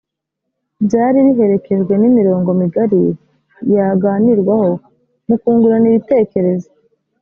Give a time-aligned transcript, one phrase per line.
[0.85, 3.03] byari biherekejwe n’imirongo migari
[3.75, 4.69] yaganirwaho
[5.27, 6.69] mu kungurana ibitekerezo